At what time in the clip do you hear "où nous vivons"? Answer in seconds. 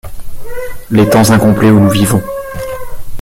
1.69-2.23